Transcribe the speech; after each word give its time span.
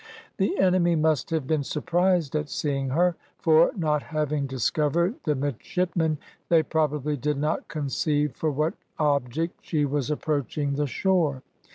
The 0.37 0.57
enemy 0.57 0.95
must 0.95 1.29
have 1.29 1.45
been 1.45 1.63
surprised 1.63 2.35
at 2.35 2.49
seeing 2.49 2.89
her; 2.89 3.15
for 3.37 3.69
not 3.77 4.01
having 4.01 4.47
discovered 4.47 5.13
the 5.25 5.35
midshipmen, 5.35 6.17
they 6.49 6.63
probably 6.63 7.15
did 7.15 7.37
not 7.37 7.67
conceive 7.67 8.33
for 8.35 8.49
what 8.49 8.73
object 8.97 9.59
she 9.61 9.85
was 9.85 10.09
approaching 10.09 10.73
the 10.73 10.87
shore. 10.87 11.43